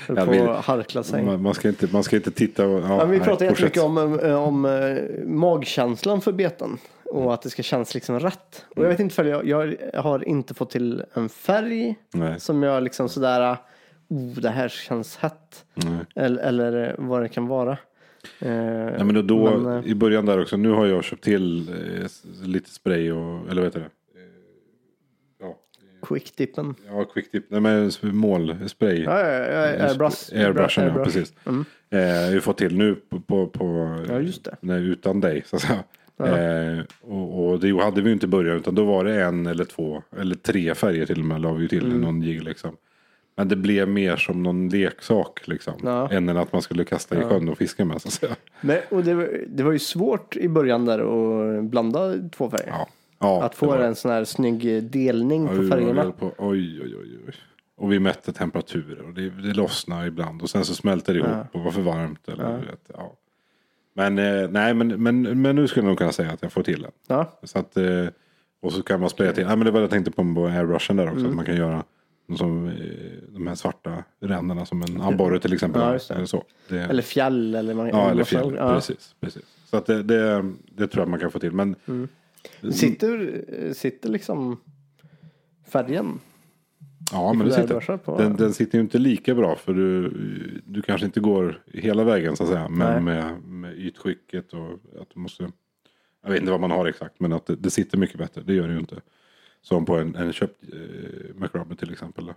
[0.08, 1.24] höll Jag på att harkla sig.
[1.24, 2.64] Man, man, ska inte, man ska inte titta.
[2.64, 6.78] Ja, Ja, vi pratar jättemycket om, eh, om eh, magkänslan för beten.
[7.12, 8.66] Och att det ska kännas liksom rätt.
[8.76, 12.40] Och jag vet inte för jag, jag har inte fått till en färg Nej.
[12.40, 13.58] som jag liksom sådär,
[14.08, 15.66] oh det här känns hett.
[16.16, 17.72] Eller, eller vad det kan vara.
[18.40, 20.58] Eh, Nej, men då, då men, eh, i början där också.
[20.58, 22.08] Nu har jag köpt till eh,
[22.48, 23.86] lite spray och, eller vad heter det?
[24.20, 24.28] Eh,
[25.40, 25.56] ja,
[26.02, 26.76] Quickdippen.
[26.88, 27.46] ja, quick tip.
[27.50, 29.04] Nej men målspray.
[29.04, 30.34] Ja, ja, ja, airbrush.
[30.36, 31.06] Airbrushen, ja airbrush.
[31.06, 31.34] precis.
[31.46, 31.66] Mm.
[31.90, 34.56] Eh, ju fått till nu på, på, på Ja, just det.
[34.62, 35.84] Nej, utan dig så att säga.
[36.20, 39.46] Eh, och, och det hade vi ju inte i början utan då var det en
[39.48, 42.02] eller två eller tre färger till och med la vi till Mm.
[42.02, 42.78] någon jigg liksom.
[43.36, 45.74] Men det blev mer som någon leksak liksom.
[45.84, 46.10] Ja.
[46.12, 48.36] Än att man skulle kasta i sjön och fiska med så att säga.
[48.62, 52.68] Men, och det, var- det var ju svårt i början där att blanda två färger.
[52.68, 52.88] Ja.
[53.20, 56.06] Ja, Att få en sån här snygg delning på Oj, färgerna.
[56.08, 57.34] oj, På, oj, oj, oj, oj.
[57.78, 60.42] Och vi mätte temperaturer och det, det lossnade ibland.
[60.42, 62.28] Och sen så smälte det ihop och var för varmt.
[62.28, 63.14] Eller, du vet, ja.
[63.98, 66.64] Men, eh, nej, men, men, men nu skulle jag nog kunna säga att jag får
[66.64, 66.92] till den.
[67.08, 68.06] Ja, Så att, eh,
[68.62, 69.46] och så kan man spraya till.
[69.46, 71.20] Nej, men det var det jag tänkte på med airbrushen där också.
[71.20, 71.30] Mm.
[71.30, 71.84] Att man kan göra
[72.38, 72.74] som, eh,
[73.30, 75.82] de här svarta ränderna som en abborre till exempel.
[75.82, 76.14] Ja, det.
[76.16, 76.44] Eller så.
[76.70, 78.56] Det, eller fjäll eller man, ja, eller fjäll.
[78.58, 78.74] Ja.
[78.74, 79.44] Precis, precis.
[79.66, 81.52] Så att det, det, det tror jag man kan få till.
[81.52, 81.76] Men
[82.72, 84.60] Sitter, sitter liksom
[85.72, 86.20] färgen?
[87.12, 87.98] Ja, men det sitter.
[87.98, 90.10] på- Den, den sitter ju inte lika bra för du,
[90.66, 92.68] du kanske inte går hela vägen så att säga.
[92.70, 93.02] Nej.
[93.02, 94.68] Men med, med ytskicket och
[95.02, 95.50] att du måste.
[96.24, 98.42] Jag vet inte vad man har exakt men att det, det sitter mycket bättre.
[98.46, 98.96] Det gör det ju inte.
[99.62, 102.30] Som på en, en köpt eh, McRobber till exempel.
[102.30, 102.34] Ehm,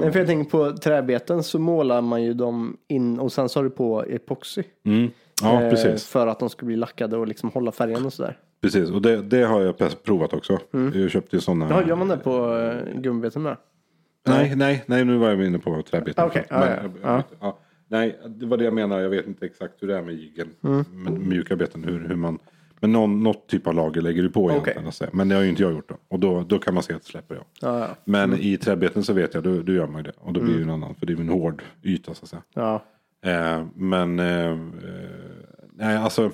[0.00, 3.58] Nej, för jag tänker på träbeten så målar man ju dem in och sen så
[3.58, 4.62] har du på epoxy.
[4.84, 5.10] mm,
[5.42, 6.06] ja, Eh, precis.
[6.08, 8.38] För att de ska bli lackade och liksom hålla färgen och sådär.
[8.60, 8.90] precis.
[8.90, 10.58] Och det, det har jag provat också.
[10.94, 11.66] Jag köpte ju sådana.
[11.70, 13.56] Ja, gör man det på uh, gummibeten med?
[14.26, 16.24] Nej, nej, nej, nu var jag inne på träbiten.
[16.24, 17.58] Okej, Men- ja, ja, ja.
[17.88, 19.00] Nej, det var det jag menar.
[19.00, 20.48] Jag vet inte exakt hur det är med jiggen.
[20.64, 20.84] Mm.
[20.92, 21.84] Med mjuka beten.
[21.84, 22.38] Hur, hur man,
[22.80, 24.92] men någon, något typ av lager lägger du på egentligen.
[24.92, 25.10] Säga.
[25.12, 25.96] Men det har ju inte jag gjort då.
[26.08, 27.44] Och då, då kan man se att det släpper jag.
[27.60, 27.88] Ja, ja.
[28.04, 30.12] Men i träbeten så vet jag, då, då gör man det.
[30.18, 30.94] Och då blir det ju en annan.
[30.94, 32.42] För det är ju en hård yta så att säga.
[32.54, 32.82] ja.
[33.24, 34.58] Eh, men, eh, eh,
[35.72, 36.30] nej alltså.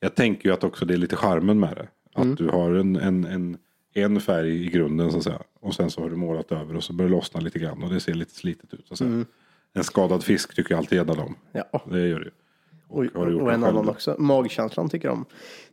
[0.00, 1.88] Jag tänker ju att också det är lite charmen med det.
[2.20, 3.58] Att du har en, en, en,
[3.94, 5.42] en färg i grunden så att säga.
[5.60, 7.82] Och sen så har du målat över och så börjar det lossna lite grann.
[7.82, 9.24] Och det ser lite slitet ut så att säga.
[9.72, 11.36] En skadad fisk tycker jag alltid gädda om.
[11.52, 11.84] ja.
[11.90, 12.30] Det gör det ju.
[12.88, 14.16] Och, du och det en annan också.
[14.18, 15.24] Magkänslan tycker de.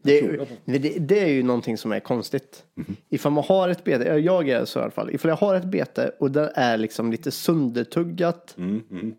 [0.02, 2.64] Det, är- det, det är ju någonting som är konstigt.
[2.76, 2.96] Mhm.
[3.10, 5.10] Ifall man har ett bete, ja, jag är så i alla fall.
[5.16, 9.16] Ifall jag har ett bete och det är liksom lite söndertuggat Mm, mm.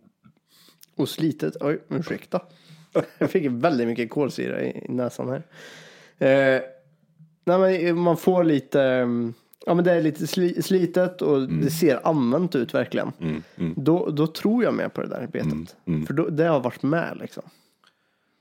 [0.96, 1.56] och slitet.
[1.60, 2.40] Oj, ursäkta.
[3.18, 5.42] Jag fick väldigt mycket kolsyra i, i näsan här.
[6.56, 6.62] Eh,
[7.48, 9.34] nej, men man får lite, mm,
[9.66, 13.12] ja men det är lite sli, slitet och det ser använt ut verkligen.
[13.20, 13.74] Mm, mm.
[13.76, 15.76] Då, då tror jag mer på det där betet.
[15.86, 16.06] mm.
[16.06, 17.42] För då, det har varit med liksom.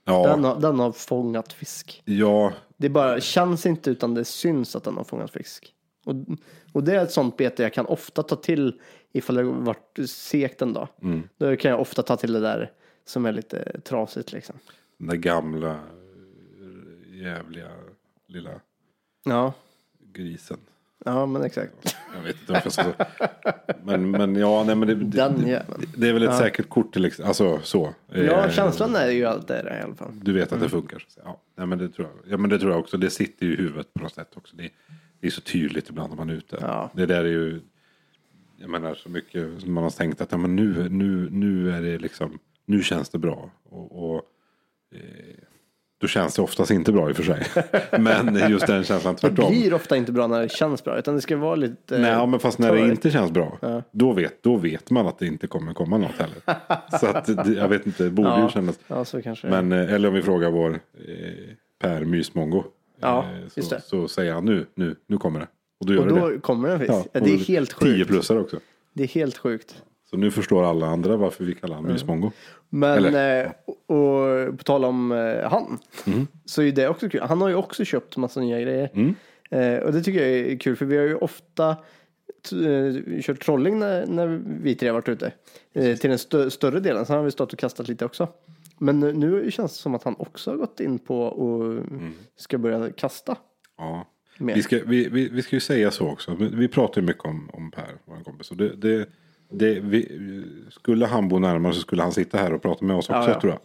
[0.06, 2.02] Ja, Den har, den har fångat fisk.
[2.06, 5.74] ja, Det bara känns inte utan det syns att den har fångat fisk.
[6.06, 6.14] Och,
[6.74, 8.80] och det är ett sånt bete jag kan ofta ta till
[9.14, 10.88] ifall det har varit sekt en dag.
[11.02, 11.24] Mm.
[11.38, 12.72] Då kan jag ofta ta till det där
[13.06, 14.56] som är lite trasigt liksom.
[14.98, 15.80] den där gamla
[17.14, 17.70] jävliga
[18.28, 18.50] lilla
[19.30, 19.54] Ja,
[20.14, 20.58] grisen.
[21.06, 21.96] ja men exakt.
[22.16, 23.06] Jag vet inte varför jag ska.
[23.84, 25.66] Men, men ja, nej men det, det, det,
[25.98, 27.94] det är väl ett säkert kort till ex- alltså så.
[28.12, 30.12] Ja, Eh, känslan är ju allt det där i alla fall.
[30.22, 31.06] Du vet att det funkar.
[31.24, 32.32] Ja, nej, men det tror jag.
[32.32, 32.98] Ja, men det tror jag också.
[32.98, 34.56] Det sitter ju i huvudet på något sätt också.
[34.56, 34.70] Det,
[35.20, 36.58] det är så tydligt ibland när man är ute.
[36.62, 36.92] Ja.
[36.94, 37.62] Det där är ju,
[38.58, 41.82] jag menar så mycket som man har tänkt att ja, men nu, nu, nu är
[41.82, 43.50] det liksom, nu känns det bra.
[43.64, 44.22] Och, och
[44.92, 45.00] eh,
[46.02, 47.48] då känns det oftast inte bra i och för sig.
[48.00, 49.50] men just den känslan Det tvärtom.
[49.52, 51.98] blir ofta inte bra när det känns bra utan det ska vara lite...
[51.98, 55.20] Nej, ja, men fast när det inte känns bra, då, vet, då vet man att
[55.20, 56.38] det inte kommer komma något heller.
[57.00, 58.80] så att, det, jag vet inte, det borde ju Ja, kännas.
[58.88, 59.62] ja, så kanske det.
[59.62, 60.80] Men, eh, eller om vi frågar vår eh,
[61.82, 62.64] Per Mysmongo.
[63.00, 63.82] Ja, eh, just så, det.
[63.82, 65.48] så säger han nu, nu, nu kommer det.
[65.80, 66.40] Och då gör Och det då det.
[66.40, 66.92] kommer den fisk.
[66.92, 68.08] Ja, det är helt 10 sjukt.
[68.10, 68.60] plussar också.
[68.94, 69.84] Det är helt sjukt.
[70.10, 72.32] Så nu förstår alla andra varför vi kallar honom Mysmongo.
[72.70, 75.80] Men eh, och, på tal om eh, han.
[76.06, 76.28] Mm.
[76.46, 77.22] Så är det också kul.
[77.22, 78.90] Han har ju också köpt massa nya grejer.
[78.94, 79.16] Mm.
[79.50, 81.70] Eh, och det tycker jag är kul för vi har ju ofta
[82.52, 85.32] eh, kört trolling när, när vi tre har varit ute.
[85.74, 87.06] Eh, till den stö- större delen.
[87.06, 88.28] Sen har vi stått och kastat lite också.
[88.78, 91.84] Men nu- känns det som att han också har gått in på och
[92.36, 93.38] ska börja kasta.
[93.78, 94.08] Ja.
[94.38, 94.56] Mer.
[94.56, 96.36] Vi, ska, vi, vi, vi ska ju säga så också.
[96.36, 98.52] Vi, vi pratar ju mycket om, om Per, vår kompis.
[98.52, 99.10] Och det, det,
[99.50, 100.08] det, vi,
[100.70, 103.30] skulle han bo närmare så skulle han sitta här och prata med oss också Ja,
[103.30, 103.42] ja.
[103.42, 103.60] tror jag.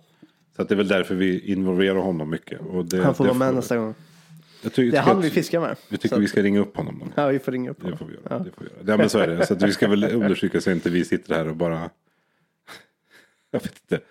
[0.57, 2.61] Så att det är väl därför vi involverar honom mycket.
[2.85, 3.95] Det, Han får det vara med nästa gång.
[4.63, 5.77] Jag tycker, Det är han att- vi fiskar med.
[5.89, 6.99] Vi tycker Så vi att- ska ringa upp honom.
[7.17, 7.23] Då.
[7.23, 7.99] Ja, vi får ringa upp Det honom.
[7.99, 8.39] får vi göra.
[8.39, 8.83] Det får vi göra.
[8.87, 9.47] Ja, men så är det.
[9.47, 11.91] Så att vi ska väl understryka så att inte vi sitter här och bara...
[13.51, 14.05] Jag vet inte.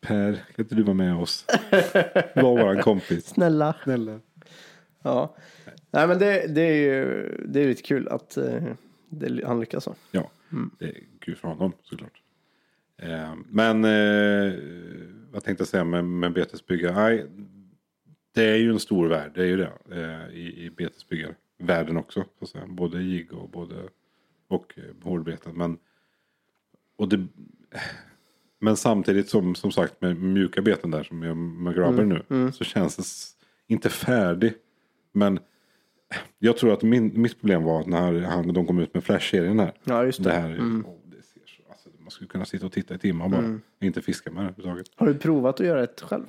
[0.00, 1.44] Per, kan inte du vara med oss?
[2.34, 3.26] Var våran kompis.
[3.26, 3.74] Snälla.
[3.84, 4.20] Snälla.
[5.02, 5.36] Ja.
[5.90, 8.62] Nej men det, det är ju det är lite kul att eh,
[9.12, 9.94] det, han lyckas så.
[10.10, 10.30] Ja,
[10.78, 12.22] det är kul för honom såklart.
[12.96, 14.54] Eh, men eh,
[15.30, 16.94] vad tänkte jag säga med, med betesbyggare?
[16.94, 17.26] Nej,
[18.34, 19.72] det är ju en stor värld, det är ju det.
[19.90, 22.24] Eh, I i betesbyggarvärlden också.
[22.38, 22.66] Så att säga.
[22.66, 23.74] Både jigg och, både,
[24.48, 25.56] och eh, hårdbeten.
[25.56, 25.78] Men,
[26.96, 27.26] och det,
[28.58, 32.52] men samtidigt som, som sagt med mjuka beten där som jag med grabber nu.
[32.52, 33.04] Så känns det
[33.74, 34.54] inte färdig.
[35.12, 35.38] Men
[36.38, 39.72] jag tror att min, mitt problem var när han, de kom ut med Flash-serien här.
[39.84, 40.30] Ja, just det.
[40.30, 43.28] Det här, åh, det ser så, alltså, man skulle kunna sitta och titta i timmar
[43.28, 43.58] bara.
[43.80, 44.86] Inte fiska med det överhuvudtaget.
[44.96, 46.24] Har du provat att göra ett själv?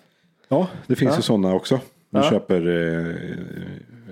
[0.48, 1.16] Ja, det finns Ja.
[1.18, 1.80] ju sådana också.
[2.10, 2.30] Du Ja.
[2.30, 3.16] köper eh,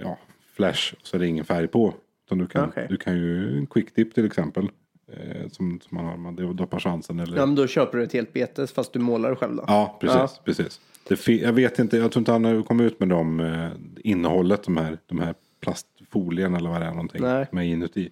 [0.02, 0.18] ja,
[0.56, 1.94] Flash så är det ingen färg på.
[2.26, 2.86] Utan du, kan, Okej.
[2.90, 4.70] du kan ju en quick dip till exempel.
[5.14, 7.38] Eh, som, som man har, man doppar chansen eller...
[7.38, 9.64] Ja, men då köper du ett helt bete fast du målar det själv då?
[9.68, 10.16] Ja, precis.
[10.18, 10.30] Ja.
[10.46, 10.82] precis.
[11.08, 13.68] Det, jag vet inte, jag tror inte han har kommit ut med dem, eh,
[14.04, 17.22] innehållet, de här, de här plastfolien eller vad det är någonting.
[17.22, 17.46] Nej.
[17.52, 18.10] Med inuti.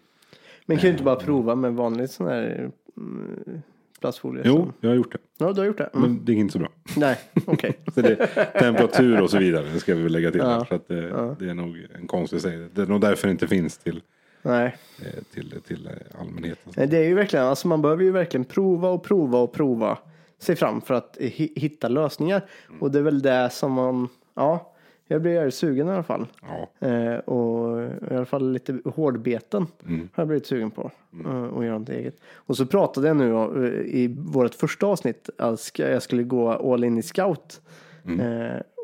[0.66, 3.62] Men kan du inte bara prova med vanligt sån här mm,
[4.00, 4.44] plastfolie?
[4.46, 5.18] Jo, som- jag har gjort det.
[5.38, 5.90] Ja, du har gjort det?
[5.94, 6.02] Mm.
[6.02, 6.70] Men det är inte så bra.
[6.98, 7.80] Nej, okej.
[7.96, 8.16] Det,
[8.60, 10.40] temperatur och så vidare, ska vi väl lägga till.
[10.42, 10.48] Ja.
[10.50, 12.58] här, Så att det, det är nog en konstig säg.
[12.74, 14.02] Det är nog därför det inte finns till,
[14.42, 14.78] Nej.
[15.02, 16.74] eh, till, till eh, allmänheten.
[16.78, 19.98] Nej, det är ju verkligen, alltså man behöver ju verkligen prova och prova och prova
[20.40, 22.42] sig fram för att hi- hitta lösningar.
[22.70, 22.82] Mm.
[22.82, 24.69] Och det är väl det som man, ja,
[25.12, 26.26] jag blir sugen i alla fall.
[26.42, 30.10] Ja, Eh, och i alla fall lite hårdbeten Mm.
[30.14, 30.92] har jag blivit sugen på.
[31.26, 32.16] Eh, och göra något eget.
[32.36, 33.34] Och så pratade jag nu
[33.68, 37.62] eh, i vårt första avsnitt att jag skulle gå all in i scout.
[38.06, 38.12] Eh,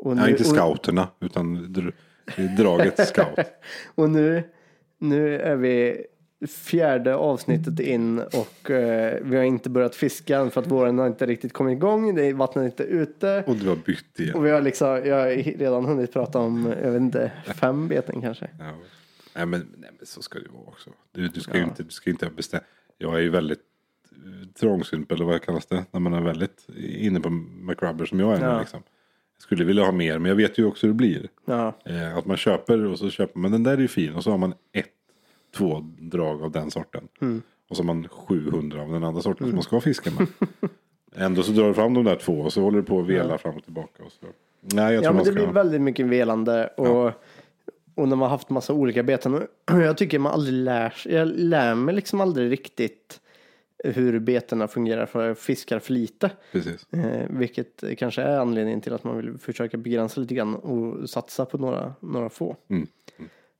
[0.02, 0.18] och, Mm.
[0.18, 1.92] Nej, nu, inte scouterna, utan dr-
[2.56, 3.38] draget scout.
[3.94, 4.42] och nu,
[4.98, 6.06] nu är vi
[6.48, 11.06] fjärde avsnittet in och eh, vi har inte börjat fiska än för att våren har
[11.06, 12.14] inte riktigt kommit igång.
[12.14, 13.44] Det är vattnet inte ute.
[13.46, 14.34] Och du har bytt igen.
[14.34, 18.20] Och vi har liksom, jag har redan hunnit prata om, jag vet inte, fem beten
[18.20, 18.50] kanske.
[18.58, 18.64] Ja.
[19.34, 20.90] Nej, men, nej men så ska det vara också.
[21.12, 22.62] Du, du ska ju inte, du ska inte bestämma.
[22.98, 23.60] Jag är ju väldigt
[24.12, 25.84] eh, trångsynt eller vad kallas det?
[25.90, 28.60] När man är väldigt inne på McRubber som jag är nu Ja.
[28.60, 28.82] liksom.
[29.36, 31.28] Jag skulle vilja ha mer men jag vet ju också hur det blir.
[31.44, 34.24] Ja, Eh, att man köper och så köper man den där är ju fin och
[34.24, 34.90] så har man ett,
[35.56, 37.08] två drag av den sorten.
[37.20, 37.42] Mm.
[37.68, 40.26] Och så har man 700 av den andra sorten som man ska fiska med.
[41.16, 43.38] Ändå så drar du fram de där två och så håller du på och vela
[43.38, 44.02] fram och tillbaka.
[44.02, 44.26] Och så.
[44.60, 45.40] Nej, jag ja tror men man det ska...
[45.40, 47.06] blir väldigt mycket velande och,
[47.94, 49.46] och när man har haft massa olika beten.
[49.66, 53.20] Jag tycker man aldrig lär sig, jag lär mig liksom aldrig riktigt
[53.84, 56.30] hur betena fungerar för jag fiskar för lite.
[56.52, 56.92] Precis.
[56.92, 61.44] Eh, vilket kanske är anledningen till att man vill försöka begränsa lite grann och satsa
[61.44, 62.56] på några, några få.
[62.68, 62.86] Mm.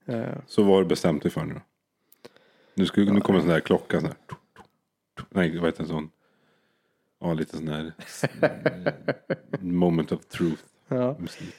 [0.06, 1.60] Eh, Så vad har du bestämt dig för nu?
[2.76, 4.00] Nu, ska, nu kommer en sån där klocka.
[4.00, 4.16] Sån här.
[5.30, 6.10] Nej, vad heter en sån?
[7.20, 7.92] Ja, lite sån här
[9.60, 10.62] moment of truth.
[10.88, 11.16] ja.
[11.18, 11.54] Musik.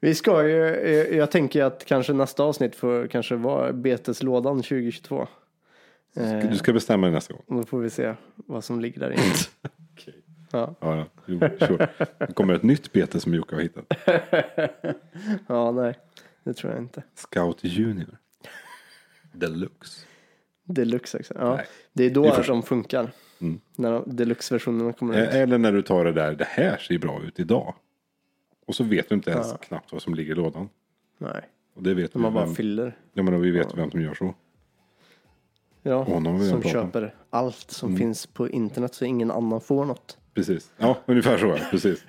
[0.00, 0.56] Vi ska ju,
[1.16, 5.28] jag tänker att kanske nästa avsnitt får kanske vara beteslådan 2022.
[6.16, 7.42] Eh, Du ska bestämma dig nästa gång.
[7.60, 9.22] då får vi se vad som ligger där inne.
[10.50, 11.06] Ja, ja.
[11.26, 11.88] Jo, sure.
[12.18, 13.84] Det kommer ett nytt bete som Jocke har hittat.
[15.46, 15.94] ja, nej,
[16.44, 17.02] det tror jag inte.
[17.14, 18.18] Scout Junior.
[19.32, 20.06] Deluxe.
[20.66, 21.34] Deluxe också.
[21.38, 21.66] Ja, Nej.
[21.92, 22.48] det är då får se.
[22.52, 23.10] de funkar.
[23.40, 23.60] Mm.
[23.76, 25.28] När de, deluxe-versionerna kommer ut.
[25.34, 27.74] Eh, Eller när du tar det där, det här ser bra ut idag.
[28.66, 29.56] Och så vet du inte ens Ja.
[29.56, 30.68] knappt vad som ligger i lådan.
[31.18, 31.40] Nej,
[31.74, 32.96] Och det vet de vi man bara vem, fyller.
[33.12, 34.34] ja, men vi vet vem som gör så.
[35.82, 36.04] Ja,
[36.50, 37.98] som köper allt som Mm.
[37.98, 40.18] finns på internet så ingen annan får något.
[40.34, 40.70] Precis.
[40.78, 41.46] Ja, ungefär så.
[41.46, 41.58] Ja.
[41.70, 42.04] Precis.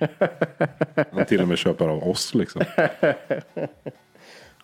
[1.12, 2.62] Han till och med köper av oss liksom.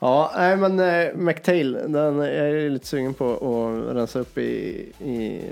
[0.05, 4.93] Ja, nej men eh, McTail, den är jag lite sugen på att rensa upp i,
[4.99, 5.43] i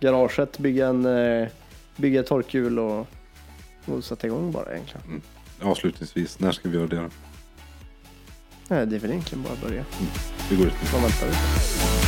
[0.00, 1.48] garaget, bygga en eh,
[1.96, 3.06] bygga ett torkhjul och,
[3.84, 5.22] och sätta igång bara egentligen.
[5.62, 7.08] Avslutningsvis, när ska vi göra det då?
[8.68, 9.84] Nej, det är väl egentligen bara att börja.
[10.50, 10.88] Vi går ut nu.
[10.92, 12.07] Man väntar lite.